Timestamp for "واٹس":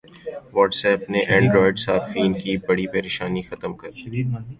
0.53-0.79